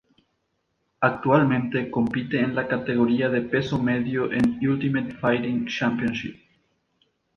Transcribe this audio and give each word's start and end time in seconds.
Actualmente 1.01 1.91
compite 1.91 2.39
en 2.39 2.55
la 2.55 2.67
categoría 2.67 3.29
de 3.29 3.43
peso 3.43 3.77
medio 3.77 4.31
en 4.33 4.57
Ultimate 4.67 5.13
Fighting 5.13 5.67
Championship. 5.67 6.39